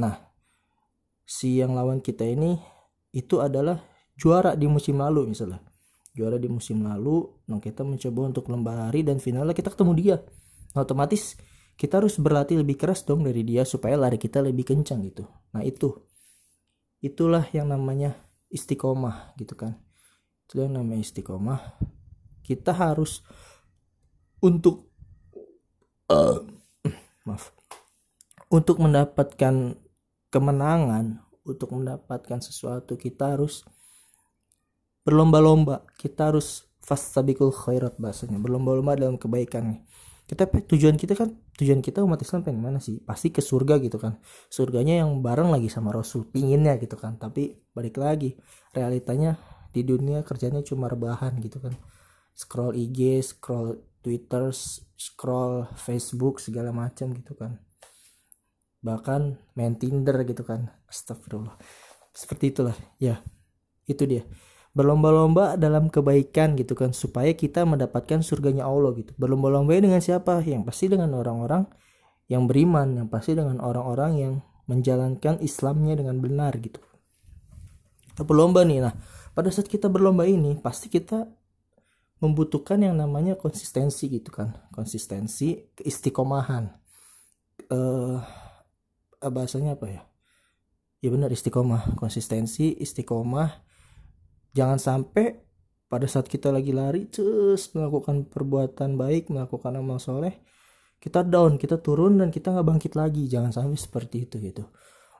Nah 0.00 0.16
si 1.24 1.60
yang 1.60 1.76
lawan 1.76 2.04
kita 2.04 2.24
ini 2.24 2.56
itu 3.12 3.40
adalah 3.40 3.80
juara 4.16 4.56
di 4.56 4.68
musim 4.68 5.00
lalu 5.00 5.32
misalnya. 5.32 5.60
Juara 6.12 6.36
di 6.36 6.48
musim 6.48 6.84
lalu 6.84 7.24
nah 7.48 7.60
kita 7.60 7.84
mencoba 7.84 8.20
untuk 8.28 8.48
lomba 8.52 8.76
lari 8.76 9.00
dan 9.04 9.20
finalnya 9.20 9.56
kita 9.56 9.72
ketemu 9.72 9.92
dia. 9.96 10.16
Nah, 10.76 10.84
otomatis 10.84 11.36
kita 11.80 12.02
harus 12.02 12.20
berlatih 12.20 12.60
lebih 12.60 12.76
keras 12.76 13.08
dong 13.08 13.24
dari 13.24 13.40
dia 13.40 13.64
supaya 13.64 13.96
lari 13.96 14.20
kita 14.20 14.44
lebih 14.44 14.68
kencang 14.68 15.00
gitu. 15.08 15.24
Nah 15.56 15.64
itu. 15.64 15.96
Itulah 16.98 17.46
yang 17.54 17.70
namanya 17.70 18.18
istiqomah 18.50 19.38
gitu 19.38 19.54
kan 19.54 19.87
itu 20.48 20.64
yang 20.64 20.72
namanya 20.80 21.04
istiqomah 21.04 21.76
kita 22.40 22.72
harus 22.72 23.20
untuk 24.40 24.88
uh, 26.08 26.40
maaf 27.28 27.52
untuk 28.48 28.80
mendapatkan 28.80 29.76
kemenangan 30.32 31.20
untuk 31.48 31.72
mendapatkan 31.72 32.40
sesuatu 32.44 33.00
kita 33.00 33.36
harus 33.36 33.64
berlomba-lomba. 35.08 35.88
Kita 35.96 36.28
harus 36.28 36.68
fastabikul 36.84 37.52
khairat 37.52 37.96
bahasanya 37.96 38.36
berlomba-lomba 38.36 38.96
dalam 38.96 39.16
kebaikan 39.16 39.72
nih. 39.72 39.80
Kita 40.28 40.44
tujuan 40.44 41.00
kita 41.00 41.16
kan 41.16 41.32
tujuan 41.56 41.80
kita 41.80 42.04
umat 42.04 42.20
Islam 42.20 42.44
pengen 42.44 42.60
mana 42.60 42.78
sih? 42.84 43.00
Pasti 43.00 43.32
ke 43.32 43.40
surga 43.40 43.80
gitu 43.80 43.96
kan. 43.96 44.20
Surganya 44.52 45.00
yang 45.00 45.24
bareng 45.24 45.48
lagi 45.48 45.72
sama 45.72 45.88
Rasul 45.96 46.28
pinginnya 46.28 46.76
gitu 46.76 47.00
kan. 47.00 47.16
Tapi 47.16 47.56
balik 47.72 47.96
lagi 47.96 48.36
realitanya 48.76 49.40
di 49.72 49.84
dunia 49.84 50.24
kerjanya 50.24 50.64
cuma 50.64 50.88
rebahan 50.88 51.36
gitu 51.40 51.60
kan. 51.60 51.74
Scroll 52.38 52.78
IG 52.78 53.20
scroll 53.22 53.78
Twitter 54.02 54.54
scroll 54.96 55.66
Facebook 55.74 56.38
segala 56.38 56.70
macam 56.70 57.12
gitu 57.14 57.34
kan. 57.34 57.58
Bahkan 58.80 59.54
main 59.58 59.74
Tinder 59.74 60.22
gitu 60.22 60.46
kan. 60.46 60.70
Astagfirullah. 60.86 61.58
Seperti 62.14 62.54
itulah 62.54 62.76
ya. 63.02 63.20
Itu 63.84 64.06
dia. 64.06 64.22
Berlomba-lomba 64.72 65.58
dalam 65.58 65.90
kebaikan 65.90 66.54
gitu 66.54 66.78
kan 66.78 66.94
supaya 66.94 67.34
kita 67.34 67.66
mendapatkan 67.66 68.22
surganya 68.22 68.68
Allah 68.68 68.94
gitu. 68.94 69.10
Berlomba-lomba 69.18 69.74
dengan 69.74 69.98
siapa? 69.98 70.38
Yang 70.46 70.70
pasti 70.70 70.86
dengan 70.86 71.10
orang-orang 71.18 71.66
yang 72.28 72.44
beriman 72.44 72.92
yang 73.02 73.08
pasti 73.08 73.32
dengan 73.32 73.58
orang-orang 73.58 74.12
yang 74.20 74.34
menjalankan 74.68 75.40
Islamnya 75.40 75.96
dengan 75.96 76.20
benar 76.20 76.52
gitu. 76.60 76.78
Kita 78.12 78.22
berlomba 78.28 78.68
nih 78.68 78.84
nah 78.84 78.94
pada 79.38 79.54
saat 79.54 79.70
kita 79.70 79.86
berlomba 79.86 80.26
ini 80.26 80.58
pasti 80.58 80.90
kita 80.90 81.22
membutuhkan 82.18 82.82
yang 82.82 82.98
namanya 82.98 83.38
konsistensi 83.38 84.10
gitu 84.10 84.34
kan. 84.34 84.66
Konsistensi 84.74 85.54
keistiqomahan. 85.78 86.66
Eh 87.70 88.18
bahasanya 89.22 89.78
apa 89.78 89.86
ya? 89.86 90.02
Ya 90.98 91.14
benar 91.14 91.30
istiqomah. 91.30 91.94
Konsistensi 91.94 92.74
istiqomah. 92.82 93.62
Jangan 94.58 94.82
sampai 94.82 95.38
pada 95.86 96.10
saat 96.10 96.26
kita 96.26 96.50
lagi 96.50 96.74
lari 96.74 97.06
terus 97.06 97.70
melakukan 97.78 98.26
perbuatan 98.26 98.98
baik 98.98 99.30
melakukan 99.30 99.78
amal 99.78 100.02
soleh 100.02 100.34
kita 100.98 101.22
down 101.22 101.56
kita 101.56 101.78
turun 101.78 102.18
dan 102.18 102.34
kita 102.34 102.50
nggak 102.50 102.66
bangkit 102.66 102.92
lagi. 102.98 103.30
Jangan 103.30 103.54
sampai 103.54 103.78
seperti 103.78 104.26
itu 104.26 104.42
gitu. 104.42 104.66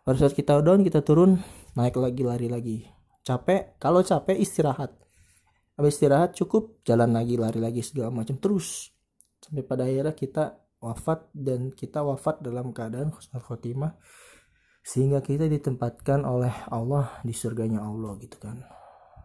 Pada 0.03 0.19
saat 0.19 0.35
kita 0.35 0.59
down 0.59 0.83
kita 0.83 1.07
turun 1.07 1.39
naik 1.79 1.95
lagi 1.95 2.27
lari 2.27 2.51
lagi 2.51 2.98
capek 3.29 3.77
kalau 3.77 4.01
capek 4.01 4.41
istirahat. 4.41 4.97
Habis 5.77 6.01
istirahat 6.01 6.33
cukup 6.33 6.81
jalan 6.83 7.13
lagi 7.13 7.37
lari 7.37 7.61
lagi 7.61 7.85
segala 7.85 8.09
macam. 8.09 8.41
Terus 8.41 8.89
sampai 9.39 9.63
pada 9.63 9.85
akhirnya 9.85 10.17
kita 10.17 10.45
wafat 10.81 11.29
dan 11.37 11.71
kita 11.77 12.01
wafat 12.01 12.41
dalam 12.41 12.73
keadaan 12.73 13.13
khusnul 13.13 13.45
khotimah 13.45 13.95
sehingga 14.81 15.21
kita 15.21 15.45
ditempatkan 15.47 16.25
oleh 16.25 16.51
Allah 16.73 17.21
di 17.21 17.37
surganya 17.37 17.85
Allah 17.85 18.17
gitu 18.17 18.41
kan. 18.41 18.65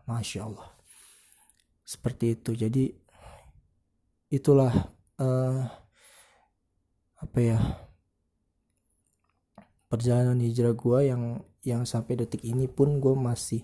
Masya 0.03 0.39
Allah. 0.43 0.67
Seperti 1.87 2.35
itu. 2.35 2.51
Jadi 2.51 2.91
itulah 4.33 4.73
uh, 5.23 5.61
apa 7.23 7.39
ya 7.39 7.59
perjalanan 9.87 10.41
hijrah 10.41 10.75
gue 10.75 10.99
yang 11.07 11.23
yang 11.63 11.87
sampai 11.87 12.19
detik 12.19 12.43
ini 12.43 12.67
pun 12.67 12.99
gue 12.99 13.15
masih 13.15 13.63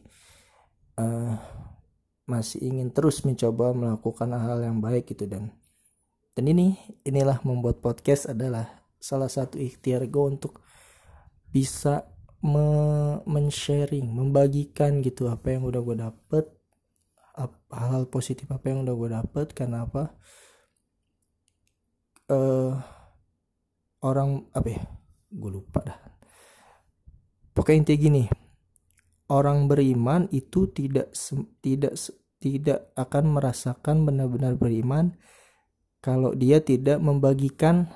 uh, 0.99 1.33
masih 2.27 2.59
ingin 2.61 2.91
terus 2.91 3.23
mencoba 3.23 3.71
melakukan 3.71 4.29
hal 4.35 4.59
yang 4.61 4.83
baik 4.83 5.09
gitu 5.09 5.25
dan 5.25 5.55
dan 6.37 6.45
ini 6.45 6.77
inilah 7.07 7.41
membuat 7.41 7.81
podcast 7.81 8.29
adalah 8.29 8.69
salah 8.99 9.31
satu 9.31 9.55
ikhtiar 9.55 10.05
gue 10.05 10.25
untuk 10.27 10.61
bisa 11.49 12.05
me 12.39 12.63
men-sharing, 13.27 14.07
membagikan 14.07 15.03
gitu 15.03 15.27
apa 15.27 15.51
yang 15.51 15.67
udah 15.67 15.81
gue 15.83 15.97
dapet 15.99 16.45
hal-hal 17.71 18.07
positif 18.12 18.47
apa 18.51 18.71
yang 18.71 18.83
udah 18.83 18.95
gue 18.95 19.09
dapet 19.12 19.47
karena 19.55 19.88
apa? 19.88 20.15
Uh, 22.29 22.77
orang 24.03 24.47
apa 24.55 24.67
ya? 24.69 24.81
Gue 25.27 25.51
lupa 25.59 25.83
dah. 25.83 25.99
Pokoknya 27.51 27.83
intinya 27.83 27.99
gini 27.99 28.23
orang 29.29 29.69
beriman 29.69 30.25
itu 30.33 30.69
tidak 30.73 31.13
tidak 31.61 31.93
tidak 32.39 32.89
akan 32.97 33.35
merasakan 33.35 34.07
benar-benar 34.07 34.55
beriman 34.55 35.13
kalau 35.99 36.31
dia 36.31 36.63
tidak 36.63 37.03
membagikan 37.03 37.91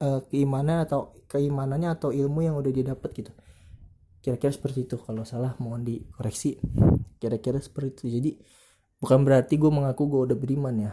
uh, 0.00 0.24
keimanan 0.32 0.88
atau 0.88 1.12
keimanannya 1.28 1.92
atau 1.92 2.10
ilmu 2.10 2.40
yang 2.48 2.56
udah 2.56 2.72
didapat 2.72 3.10
gitu. 3.12 3.32
Kira-kira 4.24 4.50
seperti 4.50 4.88
itu. 4.88 4.96
Kalau 4.96 5.22
salah 5.28 5.54
mohon 5.60 5.84
dikoreksi. 5.84 6.56
Kira-kira 7.20 7.60
seperti 7.60 7.88
itu. 7.92 8.04
Jadi 8.18 8.30
bukan 8.98 9.20
berarti 9.22 9.60
gue 9.60 9.70
mengaku 9.70 10.08
gue 10.08 10.20
udah 10.32 10.36
beriman 10.40 10.74
ya. 10.80 10.92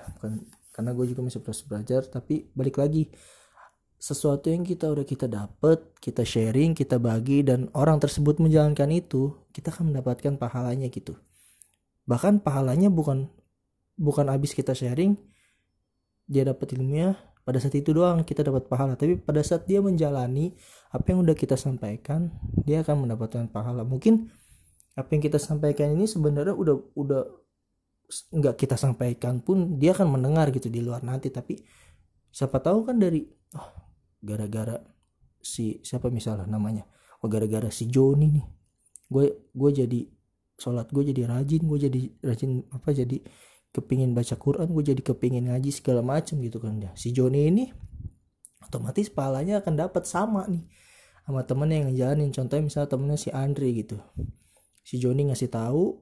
Karena 0.76 0.92
gue 0.92 1.06
juga 1.08 1.24
masih 1.24 1.40
terus 1.42 1.64
belajar. 1.64 2.04
Tapi 2.06 2.52
balik 2.52 2.76
lagi 2.76 3.08
sesuatu 3.96 4.52
yang 4.52 4.62
kita 4.62 4.92
udah 4.92 5.06
kita 5.08 5.26
dapet 5.26 5.80
kita 6.04 6.22
sharing 6.22 6.78
kita 6.78 7.02
bagi 7.02 7.42
dan 7.42 7.72
orang 7.74 7.98
tersebut 7.98 8.38
menjalankan 8.38 8.92
itu 8.92 9.34
kita 9.56 9.72
akan 9.74 9.96
mendapatkan 9.96 10.36
pahalanya 10.38 10.92
gitu. 10.92 11.18
Bahkan 12.06 12.46
pahalanya 12.46 12.94
bukan 12.94 13.32
bukan 13.96 14.28
habis 14.30 14.54
kita 14.54 14.76
sharing 14.76 15.16
dia 16.28 16.46
dapat 16.46 16.76
ilmunya 16.76 17.16
pada 17.46 17.62
saat 17.62 17.78
itu 17.78 17.94
doang 17.94 18.26
kita 18.26 18.42
dapat 18.42 18.66
pahala. 18.66 18.98
Tapi 18.98 19.22
pada 19.22 19.46
saat 19.46 19.70
dia 19.70 19.80
menjalani 19.80 20.58
apa 20.90 21.06
yang 21.14 21.22
udah 21.22 21.38
kita 21.38 21.54
sampaikan 21.54 22.34
dia 22.66 22.82
akan 22.82 23.06
mendapatkan 23.06 23.46
pahala. 23.54 23.86
Mungkin 23.86 24.30
apa 24.98 25.10
yang 25.14 25.22
kita 25.22 25.38
sampaikan 25.38 25.94
ini 25.94 26.10
sebenarnya 26.10 26.58
udah 26.58 26.76
udah 26.98 27.22
nggak 28.34 28.56
kita 28.58 28.78
sampaikan 28.78 29.42
pun 29.42 29.78
dia 29.82 29.94
akan 29.94 30.18
mendengar 30.18 30.50
gitu 30.50 30.74
di 30.74 30.82
luar 30.82 31.06
nanti. 31.06 31.30
Tapi 31.30 31.62
siapa 32.34 32.58
tahu 32.58 32.90
kan 32.90 32.98
dari 32.98 33.22
oh, 33.54 33.85
gara-gara 34.22 34.80
si 35.42 35.80
siapa 35.82 36.10
misalnya 36.10 36.48
namanya? 36.50 36.88
Oh 37.24 37.30
gara-gara 37.32 37.68
si 37.70 37.90
Joni 37.90 38.28
nih. 38.32 38.46
Gue 39.10 39.50
gue 39.54 39.72
jadi 39.72 40.00
sholat 40.56 40.88
gue 40.92 41.04
jadi 41.12 41.28
rajin 41.28 41.62
gue 41.68 41.80
jadi 41.90 42.02
rajin 42.24 42.64
apa 42.72 42.96
jadi 42.96 43.20
kepingin 43.76 44.16
baca 44.16 44.40
Quran 44.40 44.72
gue 44.72 44.84
jadi 44.96 45.02
kepingin 45.04 45.52
ngaji 45.52 45.68
segala 45.68 46.00
macem 46.00 46.40
gitu 46.40 46.64
kan 46.64 46.80
ya 46.80 46.96
si 46.96 47.12
Joni 47.12 47.52
ini 47.52 47.66
otomatis 48.64 49.12
pahalanya 49.12 49.60
akan 49.60 49.74
dapat 49.76 50.08
sama 50.08 50.48
nih 50.48 50.64
sama 51.26 51.42
temen 51.42 51.70
yang 51.74 51.90
ngejalanin. 51.90 52.30
Contohnya 52.30 52.64
misalnya 52.70 52.90
temennya 52.94 53.18
si 53.18 53.30
Andri 53.34 53.70
gitu. 53.82 53.98
Si 54.86 55.02
Joni 55.02 55.26
ngasih 55.34 55.50
tahu 55.50 55.98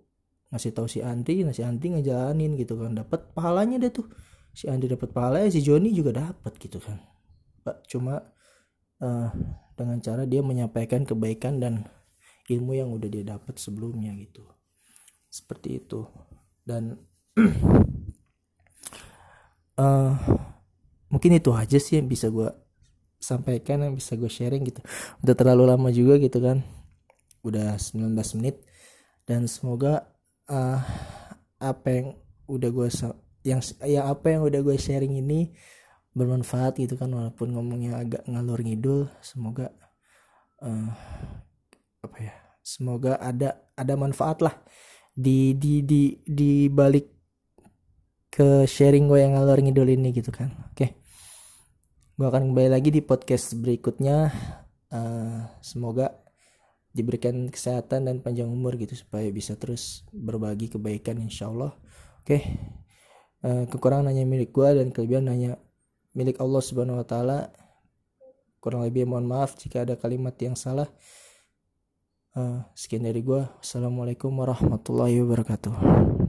ngasih 0.52 0.72
tahu 0.76 0.86
si 0.92 1.00
Andri 1.02 1.42
si 1.56 1.64
Andri 1.64 1.96
ngejalanin 1.96 2.60
gitu 2.60 2.76
kan. 2.76 2.94
Dapat 2.94 3.32
pahalanya 3.32 3.80
deh 3.80 3.90
tuh. 3.90 4.06
Si 4.52 4.68
Andri 4.68 4.92
dapat 4.92 5.16
pahalanya 5.16 5.50
si 5.50 5.64
Joni 5.64 5.96
juga 5.96 6.14
dapat 6.14 6.60
gitu 6.60 6.78
kan 6.78 7.00
Pak. 7.64 7.88
Cuma 7.88 8.20
uh, 9.00 9.30
dengan 9.74 9.98
cara 10.04 10.28
dia 10.28 10.44
menyampaikan 10.46 11.08
kebaikan 11.08 11.58
dan 11.58 11.88
ilmu 12.52 12.76
yang 12.76 12.92
udah 12.92 13.10
dia 13.10 13.24
dapat 13.24 13.56
sebelumnya 13.58 14.12
gitu. 14.20 14.44
Seperti 15.32 15.80
itu. 15.80 16.06
Dan 16.62 17.00
uh, 19.80 20.14
mungkin 21.14 21.32
itu 21.40 21.50
aja 21.56 21.80
sih 21.80 21.98
yang 21.98 22.12
bisa 22.12 22.28
gue 22.30 22.52
sampaikan 23.24 23.80
yang 23.88 23.96
bisa 23.96 24.20
gue 24.20 24.28
sharing 24.28 24.68
gitu. 24.68 24.84
Udah 25.24 25.34
terlalu 25.34 25.64
lama 25.72 25.90
juga 25.90 26.20
gitu 26.20 26.44
kan. 26.44 26.62
Udah 27.42 27.80
19 27.80 28.12
menit. 28.40 28.60
Dan 29.24 29.48
semoga 29.48 30.12
uh, 30.52 30.84
apa 31.64 31.88
yang 31.88 32.08
udah 32.44 32.70
gue 32.76 32.88
yang 33.48 33.64
ya 33.84 34.08
apa 34.08 34.36
yang 34.36 34.44
udah 34.44 34.60
gue 34.60 34.76
sharing 34.76 35.16
ini 35.20 35.56
bermanfaat 36.14 36.78
gitu 36.78 36.94
kan 36.94 37.10
walaupun 37.10 37.54
ngomongnya 37.58 37.98
agak 37.98 38.22
ngalur 38.30 38.62
ngidul 38.62 39.10
semoga 39.26 39.74
uh, 40.62 40.90
apa 42.06 42.18
ya 42.22 42.34
semoga 42.62 43.18
ada 43.18 43.58
ada 43.74 43.94
manfaat 43.98 44.46
lah 44.46 44.56
di 45.14 45.58
di 45.58 45.82
di 45.82 46.22
di 46.22 46.70
balik 46.70 47.10
ke 48.34 48.66
sharing 48.66 49.06
gue 49.06 49.22
yang 49.22 49.38
ngalor 49.38 49.62
ngidul 49.62 49.90
ini 49.90 50.10
gitu 50.14 50.30
kan 50.30 50.54
oke 50.70 50.78
okay. 50.78 50.90
gue 52.18 52.26
akan 52.26 52.54
kembali 52.54 52.70
lagi 52.70 52.90
di 52.94 53.02
podcast 53.02 53.58
berikutnya 53.58 54.30
uh, 54.94 55.50
semoga 55.62 56.14
diberikan 56.94 57.50
kesehatan 57.50 58.06
dan 58.06 58.22
panjang 58.22 58.50
umur 58.50 58.78
gitu 58.78 58.94
supaya 58.94 59.26
bisa 59.34 59.58
terus 59.58 60.06
berbagi 60.14 60.70
kebaikan 60.70 61.18
insya 61.22 61.50
Allah 61.50 61.74
oke 62.22 62.26
okay. 62.26 62.42
uh, 63.46 63.66
kekurangan 63.66 64.14
hanya 64.14 64.26
milik 64.30 64.54
gue 64.54 64.70
dan 64.78 64.94
kelebihan 64.94 65.26
hanya 65.30 65.58
milik 66.14 66.40
Allah 66.40 66.62
subhanahu 66.62 67.02
wa 67.02 67.06
taala. 67.06 67.52
Kurang 68.64 68.88
lebih 68.88 69.04
mohon 69.04 69.28
maaf 69.28 69.60
jika 69.60 69.84
ada 69.84 70.00
kalimat 70.00 70.34
yang 70.40 70.56
salah. 70.56 70.88
Uh, 72.34 72.66
sekian 72.74 73.06
dari 73.06 73.22
gue 73.22 73.46
assalamualaikum 73.62 74.34
warahmatullahi 74.34 75.22
wabarakatuh 75.22 76.23